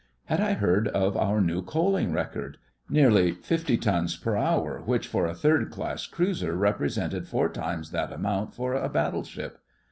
[0.25, 2.57] Had I heard of our new coaling record?
[2.89, 8.11] Nearly fifty tons per hour, which for a third class cruiser represented four times that
[8.11, 9.59] amount for a battleship.